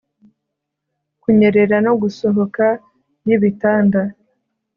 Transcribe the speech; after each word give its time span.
kunyerera 1.21 1.77
no 1.85 1.93
gusohoka 2.01 2.65
yibitanda 3.25 4.01